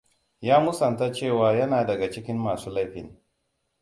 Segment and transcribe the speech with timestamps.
[0.41, 3.17] Ya musanta cewar yana daga cikin masu laifin.